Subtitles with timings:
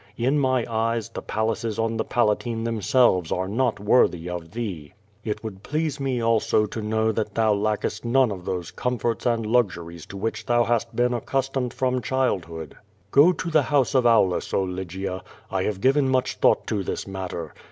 [0.17, 4.93] In my eyes, the palaces on the Palatine themselves are not worthy of thee.
[5.23, 10.07] It would please me also to know thou lackest none of those comforts and luxuries
[10.07, 12.75] to which thou hast been accustomed from childhood.
[13.11, 15.21] Go to the house of Aulus, oh Lygia!
[15.51, 17.53] I have given much thought to this matter.